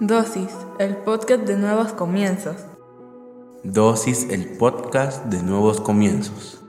Dosis, 0.00 0.50
el 0.78 0.96
podcast 0.96 1.44
de 1.44 1.56
nuevos 1.56 1.92
comienzos. 1.92 2.56
Dosis, 3.62 4.26
el 4.30 4.56
podcast 4.56 5.26
de 5.26 5.42
nuevos 5.42 5.80
comienzos. 5.80 6.60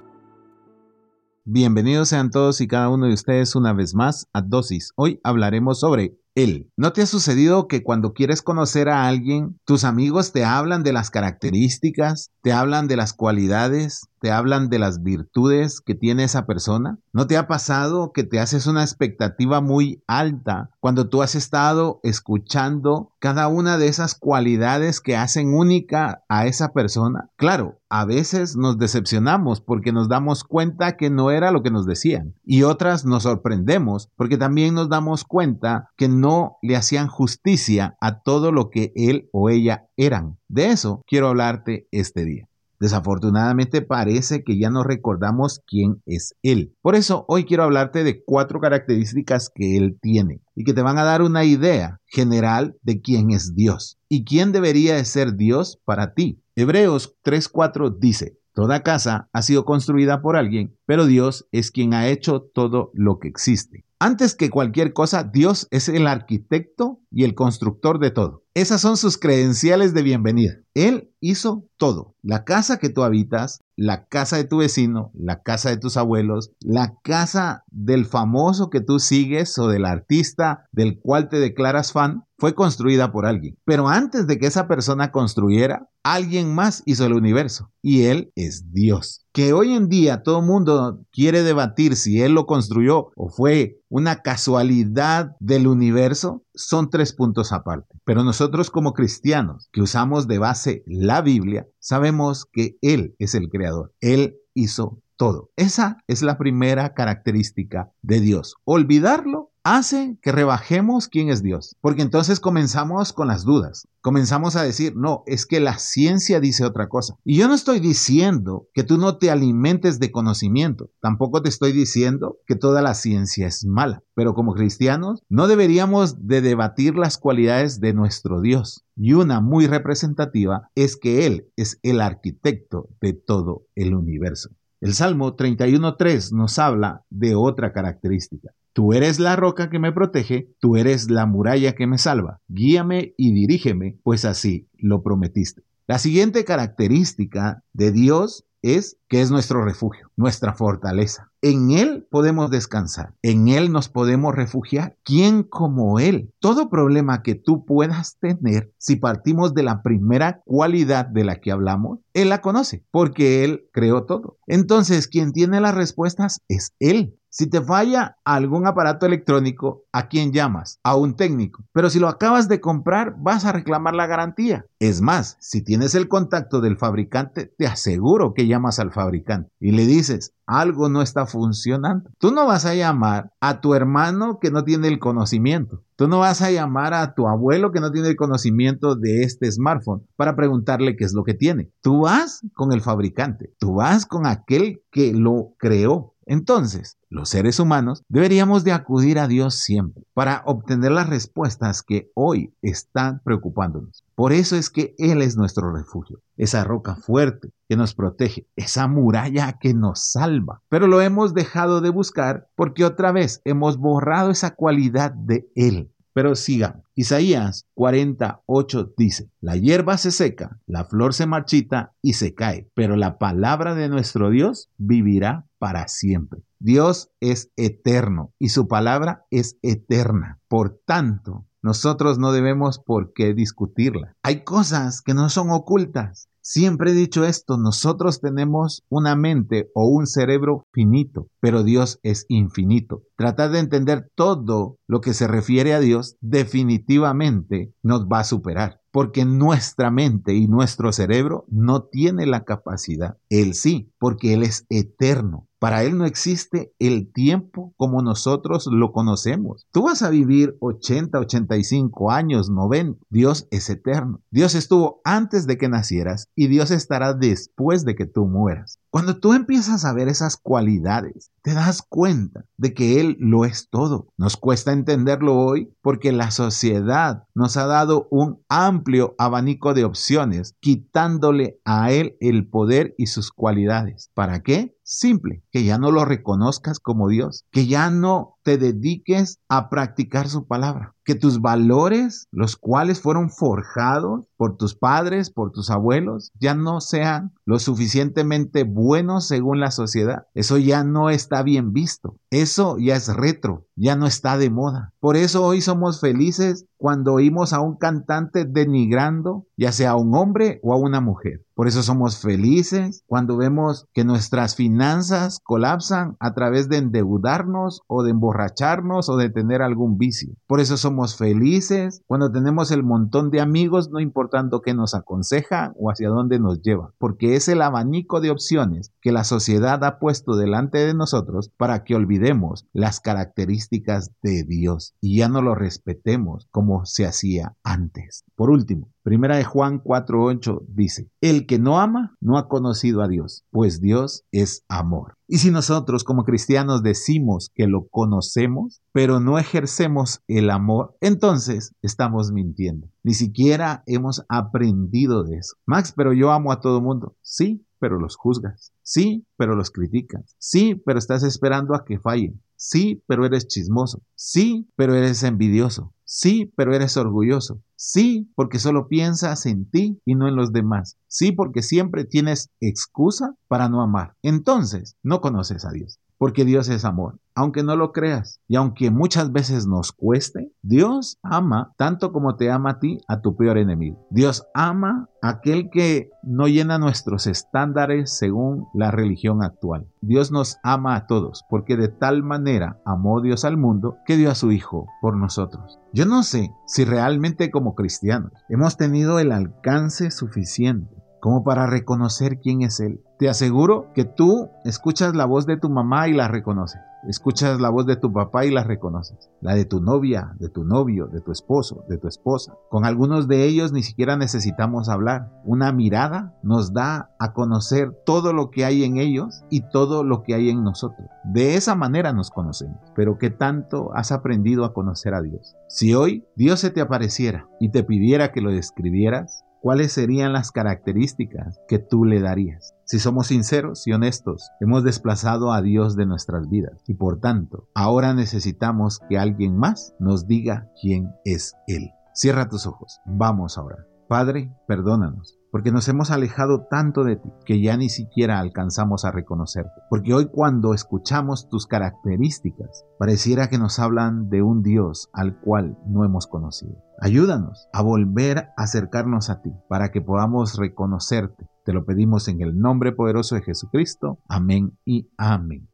Bienvenidos 1.44 2.10
sean 2.10 2.30
todos 2.30 2.62
y 2.62 2.68
cada 2.68 2.90
uno 2.90 3.08
de 3.08 3.14
ustedes 3.14 3.56
una 3.56 3.74
vez 3.74 3.96
más 3.96 4.28
a 4.34 4.42
Dosis. 4.42 4.92
Hoy 4.96 5.20
hablaremos 5.24 5.80
sobre 5.80 6.16
él. 6.36 6.70
¿No 6.78 6.94
te 6.94 7.02
ha 7.02 7.06
sucedido 7.06 7.68
que 7.68 7.82
cuando 7.82 8.14
quieres 8.14 8.42
conocer 8.42 8.90
a 8.90 9.08
alguien, 9.08 9.60
tus 9.66 9.84
amigos 9.84 10.32
te 10.32 10.46
hablan 10.46 10.84
de 10.84 10.94
las 10.94 11.10
características, 11.10 12.30
te 12.42 12.52
hablan 12.52 12.88
de 12.88 12.98
las 12.98 13.14
cualidades, 13.14 14.08
te 14.24 14.32
hablan 14.32 14.70
de 14.70 14.80
las 14.80 15.04
virtudes 15.04 15.82
que 15.82 15.96
tiene 15.96 16.24
esa 16.24 16.46
persona? 16.46 16.98
¿No 17.12 17.28
te 17.28 17.36
ha 17.36 17.46
pasado 17.46 18.14
que 18.14 18.24
te 18.24 18.40
haces 18.40 18.68
una 18.68 18.82
expectativa 18.82 19.60
muy 19.60 20.02
alta 20.08 20.70
cuando 20.80 21.10
tú 21.10 21.22
has 21.22 21.36
estado 21.36 22.00
escuchando 22.04 23.12
cada 23.20 23.50
una 23.50 23.78
de 23.78 23.90
esas 23.90 24.16
cualidades 24.16 25.02
que 25.02 25.18
hacen 25.18 25.54
única 25.54 26.24
a 26.30 26.48
esa 26.48 26.72
persona? 26.72 27.32
Claro, 27.36 27.82
a 27.90 28.06
veces 28.06 28.56
nos 28.56 28.78
decepcionamos 28.78 29.60
porque 29.60 29.92
nos 29.92 30.08
damos 30.08 30.46
cuenta 30.46 30.96
que 30.96 31.10
no 31.10 31.30
era 31.30 31.52
lo 31.52 31.62
que 31.62 31.72
nos 31.72 31.86
decían 31.86 32.34
y 32.46 32.64
otras 32.64 33.04
nos 33.04 33.24
sorprendemos 33.24 34.10
porque 34.16 34.38
también 34.38 34.74
nos 34.74 34.88
damos 34.88 35.26
cuenta 35.26 35.90
que 35.98 36.08
no 36.08 36.60
le 36.62 36.78
hacían 36.78 37.10
justicia 37.10 37.98
a 38.00 38.22
todo 38.22 38.54
lo 38.54 38.70
que 38.70 38.94
él 38.96 39.28
o 39.34 39.50
ella 39.50 39.90
eran. 39.98 40.38
De 40.48 40.68
eso 40.68 41.02
quiero 41.06 41.28
hablarte 41.28 41.90
este 41.92 42.24
día. 42.24 42.48
Desafortunadamente 42.84 43.82
parece 43.82 44.44
que 44.44 44.60
ya 44.60 44.70
no 44.70 44.84
recordamos 44.84 45.62
quién 45.66 46.02
es 46.06 46.36
Él. 46.44 46.76
Por 46.82 46.96
eso 46.96 47.24
hoy 47.30 47.46
quiero 47.46 47.64
hablarte 47.64 48.04
de 48.04 48.22
cuatro 48.26 48.60
características 48.60 49.50
que 49.56 49.78
Él 49.78 49.98
tiene 50.02 50.42
y 50.54 50.66
que 50.66 50.74
te 50.74 50.82
van 50.82 50.98
a 50.98 51.06
dar 51.06 51.22
una 51.22 51.46
idea 51.46 52.02
general 52.08 52.76
de 52.82 53.00
quién 53.00 53.32
es 53.32 53.56
Dios 53.56 54.00
y 54.10 54.26
quién 54.26 54.52
debería 54.52 54.96
de 54.96 55.06
ser 55.06 55.38
Dios 55.38 55.80
para 55.86 56.14
ti. 56.14 56.42
Hebreos 56.58 57.16
3.4 57.24 58.00
dice, 58.00 58.38
Toda 58.54 58.84
casa 58.84 59.30
ha 59.32 59.42
sido 59.44 59.64
construida 59.64 60.22
por 60.22 60.36
alguien, 60.36 60.76
pero 60.86 61.06
Dios 61.06 61.48
es 61.54 61.72
quien 61.72 61.94
ha 61.94 62.10
hecho 62.10 62.42
todo 62.42 62.92
lo 62.94 63.18
que 63.18 63.30
existe. 63.30 63.86
Antes 64.06 64.36
que 64.36 64.50
cualquier 64.50 64.92
cosa, 64.92 65.24
Dios 65.24 65.70
es 65.72 65.88
el 65.88 66.08
arquitecto 66.08 67.00
y 67.10 67.24
el 67.24 67.36
constructor 67.36 68.00
de 68.00 68.12
todo. 68.12 68.44
Esas 68.54 68.82
son 68.82 68.98
sus 68.98 69.18
credenciales 69.18 69.94
de 69.94 70.02
bienvenida. 70.02 70.56
Él 70.74 71.14
hizo 71.22 71.70
todo. 71.78 72.14
La 72.22 72.44
casa 72.44 72.80
que 72.80 72.90
tú 72.90 73.04
habitas, 73.04 73.62
la 73.78 74.06
casa 74.08 74.36
de 74.36 74.44
tu 74.44 74.58
vecino, 74.58 75.12
la 75.14 75.42
casa 75.42 75.70
de 75.70 75.78
tus 75.78 75.96
abuelos, 75.96 76.52
la 76.60 76.96
casa 77.02 77.64
del 77.72 78.06
famoso 78.06 78.70
que 78.70 78.82
tú 78.82 79.00
sigues 79.00 79.58
o 79.58 79.70
del 79.70 79.86
artista 79.86 80.66
del 80.74 81.00
cual 81.00 81.30
te 81.30 81.40
declaras 81.40 81.94
fan, 81.94 82.26
fue 82.44 82.56
construida 82.56 83.10
por 83.14 83.26
alguien. 83.26 83.58
Pero 83.64 83.88
antes 83.88 84.28
de 84.28 84.38
que 84.38 84.48
esa 84.48 84.68
persona 84.68 85.14
construyera, 85.14 85.88
alguien 86.04 86.54
más 86.54 86.84
hizo 86.86 87.06
el 87.06 87.14
universo 87.14 87.72
y 87.82 88.04
él 88.04 88.34
es 88.36 88.74
Dios. 88.74 89.26
Que 89.32 89.54
hoy 89.54 89.72
en 89.72 89.88
día 89.88 90.24
todo 90.24 90.40
el 90.40 90.46
mundo 90.46 91.00
quiere 91.14 91.42
debatir 91.44 91.96
si 91.96 92.22
él 92.22 92.34
lo 92.34 92.46
construyó 92.46 93.12
o 93.16 93.30
fue 93.30 93.78
una 93.88 94.18
casualidad 94.18 95.38
del 95.40 95.68
universo, 95.68 96.44
son 96.54 96.90
tres 96.90 97.14
puntos 97.14 97.54
aparte. 97.54 97.98
Pero 98.04 98.26
nosotros 98.26 98.70
como 98.70 98.92
cristianos 98.92 99.70
que 99.72 99.82
usamos 99.82 100.28
de 100.28 100.40
base 100.40 100.84
la 100.86 101.22
Biblia, 101.22 101.66
sabemos 101.80 102.46
que 102.52 102.76
Él 102.82 103.16
es 103.20 103.36
el 103.36 103.48
creador. 103.48 103.94
Él 104.02 104.36
hizo 104.54 105.00
todo. 105.16 105.50
Esa 105.56 105.96
es 106.08 106.22
la 106.24 106.38
primera 106.38 106.94
característica 106.94 107.94
de 108.02 108.20
Dios. 108.20 108.56
Olvidarlo 108.66 109.53
hace 109.64 110.18
que 110.22 110.32
rebajemos 110.32 111.08
quién 111.08 111.30
es 111.30 111.42
Dios, 111.42 111.78
porque 111.80 112.02
entonces 112.02 112.40
comenzamos 112.40 113.14
con 113.14 113.28
las 113.28 113.46
dudas. 113.46 113.88
Comenzamos 114.02 114.58
a 114.58 114.64
decir, 114.64 114.96
no, 114.98 115.24
es 115.26 115.46
que 115.46 115.62
la 115.62 115.80
ciencia 115.80 116.42
dice 116.42 116.66
otra 116.66 116.90
cosa. 116.90 117.16
Y 117.24 117.38
yo 117.38 117.48
no 117.48 117.54
estoy 117.54 117.80
diciendo 117.80 118.68
que 118.74 118.84
tú 118.84 118.98
no 118.98 119.18
te 119.18 119.32
alimentes 119.32 120.00
de 120.00 120.12
conocimiento, 120.12 120.90
tampoco 121.00 121.42
te 121.42 121.50
estoy 121.50 121.72
diciendo 121.72 122.38
que 122.46 122.56
toda 122.56 122.82
la 122.82 122.94
ciencia 122.94 123.48
es 123.48 123.66
mala, 123.66 124.04
pero 124.14 124.34
como 124.34 124.54
cristianos 124.54 125.24
no 125.30 125.48
deberíamos 125.48 126.28
de 126.28 126.42
debatir 126.42 126.96
las 126.96 127.18
cualidades 127.18 127.80
de 127.80 127.94
nuestro 127.94 128.42
Dios. 128.42 128.84
Y 128.98 129.14
una 129.14 129.40
muy 129.40 129.68
representativa 129.68 130.70
es 130.76 130.98
que 130.98 131.26
Él 131.26 131.48
es 131.56 131.80
el 131.82 132.02
arquitecto 132.02 132.90
de 133.02 133.14
todo 133.14 133.64
el 133.76 133.96
universo. 133.96 134.50
El 134.82 134.94
Salmo 134.94 135.38
31.3 135.38 136.34
nos 136.34 136.60
habla 136.60 137.06
de 137.10 137.36
otra 137.36 137.72
característica. 137.72 138.52
Tú 138.74 138.94
eres 138.94 139.20
la 139.20 139.36
roca 139.36 139.70
que 139.70 139.78
me 139.78 139.92
protege, 139.92 140.50
tú 140.60 140.78
eres 140.78 141.10
la 141.10 141.28
muralla 141.28 141.76
que 141.76 141.86
me 141.86 142.00
salva. 142.00 142.42
Guíame 142.48 143.14
y 143.18 143.32
dirígeme, 143.32 144.00
pues 144.04 144.26
así 144.26 144.68
lo 144.78 145.04
prometiste. 145.04 145.64
La 145.86 146.00
siguiente 146.00 146.44
característica 146.44 147.64
de 147.74 147.92
Dios 147.92 148.46
es 148.64 148.98
que 149.10 149.22
es 149.22 149.30
nuestro 149.30 149.64
refugio, 149.64 150.10
nuestra 150.16 150.54
fortaleza. 150.54 151.30
En 151.42 151.72
Él 151.72 152.08
podemos 152.10 152.50
descansar, 152.50 153.14
en 153.22 153.50
Él 153.50 153.72
nos 153.72 153.90
podemos 153.90 154.34
refugiar. 154.34 154.98
¿Quién 155.04 155.44
como 155.44 156.00
Él? 156.00 156.32
Todo 156.40 156.70
problema 156.70 157.22
que 157.22 157.36
tú 157.36 157.66
puedas 157.66 158.18
tener, 158.20 158.74
si 158.78 158.96
partimos 158.96 159.54
de 159.54 159.64
la 159.64 159.84
primera 159.84 160.42
cualidad 160.46 161.06
de 161.06 161.26
la 161.26 161.42
que 161.42 161.52
hablamos, 161.52 162.00
Él 162.14 162.30
la 162.30 162.42
conoce, 162.42 162.86
porque 162.90 163.44
Él 163.44 163.68
creó 163.74 164.06
todo. 164.06 164.38
Entonces, 164.48 165.08
quien 165.08 165.34
tiene 165.34 165.60
las 165.60 165.76
respuestas 165.76 166.42
es 166.48 166.74
Él. 166.80 167.20
Si 167.36 167.48
te 167.48 167.62
falla 167.62 168.18
algún 168.24 168.68
aparato 168.68 169.08
electrónico, 169.08 169.86
¿a 169.92 170.08
quién 170.08 170.34
llamas? 170.34 170.80
A 170.84 170.96
un 170.96 171.16
técnico. 171.16 171.64
Pero 171.74 171.90
si 171.90 171.98
lo 171.98 172.08
acabas 172.08 172.48
de 172.48 172.62
comprar, 172.62 173.16
vas 173.18 173.44
a 173.46 173.52
reclamar 173.52 173.96
la 173.96 174.06
garantía. 174.06 174.68
Es 174.78 175.02
más, 175.02 175.38
si 175.40 175.64
tienes 175.64 175.96
el 175.96 176.08
contacto 176.08 176.62
del 176.62 176.78
fabricante, 176.78 177.52
te 177.58 177.66
aseguro 177.66 178.36
que 178.36 178.46
llamas 178.46 178.78
al 178.78 178.92
fabricante 178.92 179.50
y 179.60 179.72
le 179.72 179.88
dices, 179.88 180.36
algo 180.46 180.90
no 180.90 181.02
está 181.02 181.26
funcionando. 181.26 182.12
Tú 182.20 182.32
no 182.32 182.46
vas 182.46 182.66
a 182.66 182.76
llamar 182.76 183.32
a 183.40 183.62
tu 183.62 183.74
hermano 183.74 184.38
que 184.40 184.52
no 184.52 184.64
tiene 184.64 184.88
el 184.88 185.00
conocimiento. 185.00 185.82
Tú 185.96 186.08
no 186.08 186.20
vas 186.20 186.42
a 186.42 186.52
llamar 186.52 186.94
a 186.94 187.14
tu 187.14 187.28
abuelo 187.28 187.72
que 187.72 187.80
no 187.80 187.92
tiene 187.92 188.10
el 188.10 188.16
conocimiento 188.16 188.96
de 188.96 189.24
este 189.24 189.52
smartphone 189.52 190.06
para 190.16 190.36
preguntarle 190.36 190.96
qué 190.96 191.06
es 191.06 191.14
lo 191.14 191.24
que 191.24 191.34
tiene. 191.34 191.72
Tú 191.82 192.02
vas 192.02 192.42
con 192.54 192.74
el 192.74 192.82
fabricante. 192.82 193.54
Tú 193.58 193.76
vas 193.76 194.06
con 194.06 194.26
aquel 194.26 194.82
que 194.92 195.14
lo 195.14 195.54
creó. 195.58 196.13
Entonces, 196.26 196.98
los 197.10 197.30
seres 197.30 197.60
humanos 197.60 198.04
deberíamos 198.10 198.64
de 198.64 198.72
acudir 198.72 199.20
a 199.20 199.28
Dios 199.28 199.56
siempre 199.56 200.04
para 200.14 200.44
obtener 200.46 200.92
las 200.92 201.10
respuestas 201.10 201.84
que 201.84 202.10
hoy 202.16 202.54
están 202.62 203.22
preocupándonos. 203.24 204.04
Por 204.16 204.34
eso 204.34 204.56
es 204.56 204.70
que 204.70 204.96
Él 204.98 205.22
es 205.22 205.38
nuestro 205.38 205.74
refugio, 205.74 206.20
esa 206.38 206.64
roca 206.64 206.96
fuerte 206.96 207.50
que 207.70 207.76
nos 207.76 207.96
protege, 207.96 208.48
esa 208.56 208.88
muralla 208.88 209.58
que 209.60 209.74
nos 209.74 210.12
salva. 210.12 210.62
Pero 210.70 210.88
lo 210.88 211.02
hemos 211.02 211.34
dejado 211.34 211.82
de 211.82 211.90
buscar 211.90 212.48
porque 212.56 212.86
otra 212.86 213.12
vez 213.12 213.42
hemos 213.46 213.78
borrado 213.78 214.32
esa 214.32 214.56
cualidad 214.56 215.12
de 215.12 215.48
Él. 215.56 215.93
Pero 216.14 216.36
sigan. 216.36 216.84
Isaías 216.96 217.66
48 217.74 218.94
dice, 218.98 219.30
la 219.42 219.58
hierba 219.58 219.98
se 219.98 220.12
seca, 220.12 220.60
la 220.68 220.86
flor 220.86 221.14
se 221.14 221.26
marchita 221.26 221.94
y 222.02 222.14
se 222.14 222.36
cae, 222.36 222.70
pero 222.76 222.96
la 222.96 223.18
palabra 223.18 223.76
de 223.76 223.90
nuestro 223.90 224.30
Dios 224.30 224.70
vivirá 224.78 225.48
para 225.58 225.88
siempre. 225.88 226.42
Dios 226.60 227.10
es 227.20 227.52
eterno 227.58 228.32
y 228.40 228.50
su 228.50 228.68
palabra 228.68 229.26
es 229.32 229.58
eterna. 229.62 230.40
Por 230.48 230.80
tanto, 230.86 231.46
nosotros 231.64 232.20
no 232.20 232.32
debemos 232.32 232.80
por 232.80 233.14
qué 233.14 233.34
discutirla. 233.34 234.16
Hay 234.22 234.44
cosas 234.44 235.02
que 235.02 235.14
no 235.14 235.30
son 235.30 235.50
ocultas. 235.50 236.30
Siempre 236.46 236.92
he 236.92 236.94
dicho 236.94 237.24
esto, 237.24 237.58
nosotros 237.58 238.20
tenemos 238.20 238.84
una 238.90 239.16
mente 239.16 239.72
o 239.74 239.86
un 239.86 240.06
cerebro 240.08 240.68
finito, 240.74 241.30
pero 241.40 241.64
Dios 241.64 242.02
es 242.04 242.26
infinito. 242.28 243.04
Tratar 243.16 243.52
de 243.52 243.60
entender 243.60 244.12
todo 244.14 244.78
lo 244.86 245.00
que 245.00 245.14
se 245.14 245.26
refiere 245.26 245.74
a 245.74 245.80
Dios 245.80 246.18
definitivamente 246.20 247.74
nos 247.82 248.08
va 248.08 248.20
a 248.20 248.24
superar, 248.26 248.82
porque 248.92 249.24
nuestra 249.24 249.90
mente 249.90 250.34
y 250.34 250.50
nuestro 250.50 250.92
cerebro 250.92 251.46
no 251.48 251.84
tiene 251.84 252.26
la 252.26 252.44
capacidad. 252.44 253.16
Él 253.30 253.54
sí, 253.54 253.94
porque 253.98 254.34
Él 254.34 254.44
es 254.44 254.66
eterno. 254.68 255.48
Para 255.64 255.86
Él 255.86 255.98
no 255.98 256.06
existe 256.06 256.74
el 256.78 257.10
tiempo 257.14 257.74
como 257.78 258.02
nosotros 258.02 258.68
lo 258.70 258.92
conocemos. 258.92 259.66
Tú 259.72 259.84
vas 259.84 260.02
a 260.02 260.10
vivir 260.10 260.58
80, 260.60 261.18
85 261.18 262.12
años, 262.12 262.50
90. 262.50 263.00
Dios 263.10 263.48
es 263.50 263.70
eterno. 263.70 264.20
Dios 264.30 264.56
estuvo 264.56 265.00
antes 265.06 265.48
de 265.48 265.58
que 265.58 265.70
nacieras 265.70 266.28
y 266.36 266.48
Dios 266.48 266.70
estará 266.70 267.14
después 267.14 267.86
de 267.86 267.96
que 267.96 268.06
tú 268.06 268.26
mueras. 268.26 268.78
Cuando 268.94 269.18
tú 269.18 269.34
empiezas 269.34 269.86
a 269.86 269.94
ver 269.94 270.08
esas 270.08 270.38
cualidades, 270.38 271.32
te 271.42 271.56
das 271.56 271.82
cuenta 271.82 272.46
de 272.58 272.76
que 272.76 273.02
Él 273.02 273.18
lo 273.20 273.44
es 273.44 273.70
todo. 273.72 274.14
Nos 274.18 274.38
cuesta 274.38 274.72
entenderlo 274.72 275.36
hoy 275.36 275.74
porque 275.82 276.12
la 276.12 276.30
sociedad 276.30 277.24
nos 277.34 277.58
ha 277.58 277.66
dado 277.66 278.08
un 278.12 278.44
amplio 278.50 279.16
abanico 279.18 279.74
de 279.74 279.84
opciones, 279.84 280.56
quitándole 280.60 281.60
a 281.66 281.92
Él 281.92 282.18
el 282.20 282.48
poder 282.48 282.94
y 283.00 283.08
sus 283.08 283.32
cualidades. 283.32 284.12
¿Para 284.14 284.44
qué? 284.44 284.78
Simple, 284.84 285.44
que 285.50 285.64
ya 285.64 285.80
no 285.80 285.90
lo 285.90 286.06
reconozcas 286.06 286.80
como 286.80 287.10
Dios, 287.10 287.46
que 287.50 287.66
ya 287.66 287.90
no 287.90 288.38
te 288.44 288.60
dediques 288.60 289.40
a 289.50 289.72
practicar 289.72 290.30
su 290.30 290.46
palabra. 290.46 290.93
Que 291.04 291.16
tus 291.16 291.42
valores, 291.42 292.28
los 292.32 292.56
cuales 292.56 293.02
fueron 293.02 293.30
forjados 293.30 294.26
por 294.38 294.58
tus 294.58 294.76
padres, 294.76 295.30
por 295.30 295.52
tus 295.52 295.70
abuelos, 295.70 296.32
ya 296.40 296.56
no 296.56 296.82
sean 296.82 297.34
lo 297.46 297.60
suficientemente 297.60 298.64
buenos 298.64 299.28
según 299.28 299.60
la 299.60 299.72
sociedad. 299.72 300.28
Eso 300.34 300.58
ya 300.58 300.84
no 300.84 301.10
está 301.10 301.44
bien 301.44 301.74
visto. 301.74 302.18
Eso 302.30 302.78
ya 302.80 302.96
es 302.96 303.14
retro, 303.14 303.68
ya 303.76 303.96
no 303.96 304.06
está 304.06 304.38
de 304.38 304.50
moda. 304.50 304.94
Por 305.00 305.16
eso 305.18 305.44
hoy 305.46 305.62
somos 305.62 306.00
felices 306.00 306.66
cuando 306.78 307.14
oímos 307.14 307.54
a 307.54 307.62
un 307.62 307.78
cantante 307.78 308.46
denigrando 308.46 309.46
ya 309.58 309.72
sea 309.72 309.92
a 309.92 309.96
un 309.96 310.16
hombre 310.16 310.60
o 310.64 310.74
a 310.74 310.78
una 310.78 311.02
mujer. 311.02 311.46
Por 311.56 311.68
eso 311.68 311.84
somos 311.84 312.20
felices 312.20 313.04
cuando 313.06 313.38
vemos 313.38 313.88
que 313.94 314.04
nuestras 314.04 314.56
finanzas 314.56 315.40
colapsan 315.44 316.16
a 316.20 316.34
través 316.34 316.70
de 316.70 316.78
endeudarnos 316.78 317.82
o 317.88 318.04
de 318.04 318.12
emborracharnos 318.12 319.10
o 319.10 319.18
de 319.18 319.30
tener 319.30 319.62
algún 319.62 319.98
vicio. 319.98 320.34
Por 320.48 320.60
eso 320.60 320.78
somos 320.78 321.16
felices 321.16 322.02
cuando 322.08 322.32
tenemos 322.32 322.72
el 322.72 322.84
montón 322.84 323.30
de 323.30 323.42
amigos 323.42 323.90
no 323.92 324.00
importando 324.00 324.62
qué 324.62 324.74
nos 324.74 324.96
aconseja 324.96 325.74
o 325.78 325.92
hacia 325.92 326.10
dónde 326.10 326.40
nos 326.40 326.62
lleva, 326.62 326.94
porque 326.98 327.36
es 327.36 327.48
el 327.48 327.62
abanico 327.62 328.22
de 328.22 328.32
opciones 328.32 328.92
que 329.02 329.12
la 329.12 329.24
sociedad 329.24 329.84
ha 329.84 330.00
puesto 330.00 330.36
delante 330.36 330.80
de 330.80 330.94
nosotros 330.94 331.52
para 331.58 331.84
que 331.84 331.96
olvidemos 331.96 332.66
las 332.74 333.00
características 333.00 334.12
de 334.22 334.44
Dios 334.44 334.96
y 335.02 335.18
ya 335.18 335.30
no 335.30 335.42
lo 335.42 335.56
respetemos 335.56 336.48
como 336.52 336.86
se 336.86 337.06
hacía 337.06 337.56
antes. 337.64 338.24
Por 338.36 338.50
último, 338.50 338.93
Primera 339.04 339.36
de 339.36 339.44
Juan 339.44 339.82
4:8 339.84 340.64
dice, 340.68 341.10
el 341.20 341.46
que 341.46 341.60
no 341.60 341.80
ama 341.80 342.16
no 342.22 342.38
ha 342.38 342.48
conocido 342.48 343.02
a 343.02 343.10
Dios, 343.10 343.44
pues 343.52 343.82
Dios 343.82 344.24
es 344.32 344.64
amor. 344.70 345.18
Y 345.28 345.40
si 345.40 345.52
nosotros 345.52 346.06
como 346.06 346.24
cristianos 346.24 346.84
decimos 346.84 347.52
que 347.54 347.68
lo 347.68 347.88
conocemos, 347.90 348.82
pero 348.94 349.20
no 349.20 349.38
ejercemos 349.40 350.22
el 350.28 350.50
amor, 350.50 350.96
entonces 351.02 351.74
estamos 351.82 352.32
mintiendo. 352.32 352.88
Ni 353.04 353.14
siquiera 353.14 353.84
hemos 353.88 354.24
aprendido 354.30 355.24
de 355.24 355.38
eso. 355.38 355.56
Max, 355.66 355.94
pero 355.96 356.14
yo 356.14 356.32
amo 356.32 356.54
a 356.54 356.62
todo 356.62 356.82
mundo. 356.82 357.18
Sí, 357.22 357.66
pero 357.80 358.00
los 358.00 358.16
juzgas. 358.16 358.72
Sí, 358.82 359.26
pero 359.36 359.56
los 359.56 359.70
criticas. 359.70 360.36
Sí, 360.38 360.76
pero 360.86 360.98
estás 360.98 361.24
esperando 361.24 361.76
a 361.76 361.84
que 361.84 362.00
fallen. 362.00 362.42
Sí, 362.56 363.04
pero 363.08 363.26
eres 363.26 363.48
chismoso. 363.48 364.02
Sí, 364.16 364.70
pero 364.78 364.96
eres 364.96 365.22
envidioso. 365.24 365.93
Sí, 366.16 366.54
pero 366.56 366.76
eres 366.76 366.96
orgulloso. 366.96 367.64
Sí, 367.76 368.32
porque 368.36 368.60
solo 368.60 368.88
piensas 368.88 369.48
en 369.48 369.68
ti 369.68 370.00
y 370.06 370.14
no 370.14 370.28
en 370.28 370.36
los 370.36 370.54
demás. 370.54 370.96
Sí, 371.08 371.32
porque 371.32 371.64
siempre 371.64 372.06
tienes 372.06 372.52
excusa 372.60 373.36
para 373.48 373.68
no 373.68 373.82
amar. 373.82 374.16
Entonces, 374.22 374.96
no 375.02 375.22
conoces 375.22 375.66
a 375.66 375.72
Dios 375.72 376.00
porque 376.24 376.46
Dios 376.46 376.70
es 376.70 376.86
amor. 376.86 377.20
Aunque 377.36 377.64
no 377.64 377.76
lo 377.76 377.92
creas 377.92 378.40
y 378.48 378.56
aunque 378.56 378.92
muchas 378.92 379.34
veces 379.34 379.68
nos 379.68 379.92
cueste, 379.92 380.54
Dios 380.62 381.20
ama 381.22 381.74
tanto 381.78 382.14
como 382.14 382.38
te 382.38 382.50
ama 382.50 382.70
a 382.70 382.80
ti, 382.80 383.00
a 383.10 383.20
tu 383.20 383.36
peor 383.36 383.58
enemigo. 383.58 384.08
Dios 384.10 384.48
ama 384.54 385.10
a 385.22 385.28
aquel 385.28 385.70
que 385.70 386.12
no 386.22 386.48
llena 386.48 386.78
nuestros 386.78 387.28
estándares 387.28 388.16
según 388.18 388.68
la 388.74 388.90
religión 388.90 389.44
actual. 389.44 389.86
Dios 390.00 390.32
nos 390.32 390.60
ama 390.64 390.96
a 390.96 391.08
todos 391.08 391.44
porque 391.50 391.76
de 391.76 391.90
tal 391.90 392.24
manera 392.24 392.80
amó 392.86 393.20
Dios 393.20 393.44
al 393.44 393.58
mundo 393.58 393.98
que 394.06 394.16
dio 394.16 394.32
a 394.32 394.36
su 394.36 394.54
Hijo 394.54 394.88
por 395.02 395.18
nosotros. 395.18 395.78
Yo 395.92 396.06
no 396.06 396.24
sé 396.24 396.52
si 396.68 396.86
realmente 396.86 397.52
como 397.52 397.76
cristianos 397.76 398.32
hemos 398.48 398.78
tenido 398.78 399.20
el 399.20 399.34
alcance 399.34 400.10
suficiente 400.10 401.03
como 401.24 401.46
para 401.46 401.68
reconocer 401.68 402.42
quién 402.42 402.64
es 402.64 402.82
Él. 402.82 403.00
Te 403.18 403.30
aseguro 403.30 403.94
que 403.96 404.04
tú 404.04 404.50
escuchas 404.66 405.16
la 405.16 405.24
voz 405.24 405.46
de 405.46 405.56
tu 405.56 405.70
mamá 405.70 406.10
y 406.10 406.14
la 406.14 406.28
reconoces. 406.28 406.82
Escuchas 407.08 407.62
la 407.62 407.70
voz 407.70 407.86
de 407.86 407.96
tu 407.96 408.12
papá 408.12 408.44
y 408.46 408.52
la 408.52 408.66
reconoces. 408.66 409.30
La 409.40 409.56
de 409.56 409.64
tu 409.64 409.80
novia, 409.80 410.36
de 410.38 410.50
tu 410.50 410.66
novio, 410.66 411.08
de 411.08 411.22
tu 411.22 411.32
esposo, 411.32 411.86
de 411.88 411.98
tu 411.98 412.10
esposa. 412.10 412.58
Con 412.70 412.84
algunos 412.84 413.30
de 413.30 413.46
ellos 413.46 413.72
ni 413.72 413.84
siquiera 413.84 414.18
necesitamos 414.18 414.90
hablar. 414.90 415.32
Una 415.46 415.72
mirada 415.72 416.34
nos 416.44 416.74
da 416.74 417.12
a 417.20 417.32
conocer 417.32 417.94
todo 418.06 418.34
lo 418.34 418.52
que 418.52 418.66
hay 418.66 418.84
en 418.84 418.98
ellos 418.98 419.46
y 419.50 419.62
todo 419.70 420.04
lo 420.04 420.24
que 420.24 420.34
hay 420.34 420.50
en 420.50 420.62
nosotros. 420.62 421.08
De 421.24 421.56
esa 421.56 421.74
manera 421.76 422.12
nos 422.12 422.32
conocemos. 422.32 422.80
Pero 422.98 423.18
¿qué 423.18 423.30
tanto 423.30 423.94
has 423.96 424.12
aprendido 424.12 424.66
a 424.66 424.74
conocer 424.74 425.14
a 425.14 425.22
Dios? 425.22 425.56
Si 425.70 425.94
hoy 425.94 426.26
Dios 426.36 426.60
se 426.60 426.70
te 426.70 426.82
apareciera 426.82 427.48
y 427.62 427.70
te 427.70 427.86
pidiera 427.86 428.34
que 428.34 428.42
lo 428.42 428.52
describieras, 428.52 429.46
¿cuáles 429.64 429.94
serían 429.94 430.34
las 430.34 430.52
características 430.52 431.62
que 431.70 431.80
tú 431.80 432.04
le 432.04 432.20
darías? 432.20 432.76
Si 432.84 433.00
somos 433.00 433.28
sinceros 433.28 433.88
y 433.88 433.94
honestos, 433.94 434.52
hemos 434.60 434.84
desplazado 434.84 435.54
a 435.54 435.62
Dios 435.62 435.96
de 435.96 436.06
nuestras 436.06 436.50
vidas 436.50 436.84
y 436.86 436.96
por 436.96 437.22
tanto, 437.22 437.70
ahora 437.74 438.14
necesitamos 438.14 439.00
que 439.08 439.18
alguien 439.18 439.58
más 439.58 439.96
nos 440.00 440.28
diga 440.28 440.70
quién 440.82 441.14
es 441.24 441.56
Él. 441.68 441.92
Cierra 442.14 442.50
tus 442.50 442.68
ojos, 442.68 443.00
vamos 443.06 443.58
ahora. 443.58 443.88
Padre, 444.10 444.52
perdónanos 444.68 445.40
porque 445.54 445.72
nos 445.72 445.88
hemos 445.88 446.10
alejado 446.10 446.66
tanto 446.68 447.04
de 447.04 447.18
ti 447.18 447.30
que 447.46 447.62
ya 447.62 447.78
ni 447.78 447.88
siquiera 447.88 448.40
alcanzamos 448.40 449.06
a 449.06 449.12
reconocerte. 449.12 449.70
Porque 449.88 450.12
hoy 450.12 450.26
cuando 450.26 450.74
escuchamos 450.74 451.48
tus 451.48 451.68
características, 451.68 452.86
pareciera 452.98 453.50
que 453.50 453.60
nos 453.60 453.78
hablan 453.78 454.32
de 454.32 454.42
un 454.42 454.64
Dios 454.64 455.12
al 455.14 455.40
cual 455.40 455.78
no 455.86 456.06
hemos 456.06 456.26
conocido. 456.26 456.84
Ayúdanos 457.00 457.70
a 457.72 457.84
volver 457.84 458.40
a 458.58 458.64
acercarnos 458.64 459.30
a 459.30 459.44
ti 459.44 459.52
para 459.70 459.92
que 459.92 460.02
podamos 460.02 460.58
reconocerte. 460.58 461.48
Te 461.66 461.72
lo 461.72 461.86
pedimos 461.86 462.28
en 462.30 462.42
el 462.42 462.58
nombre 462.58 462.92
poderoso 462.92 463.36
de 463.36 463.44
Jesucristo. 463.44 464.18
Amén 464.28 464.80
y 464.86 465.08
amén. 465.18 465.70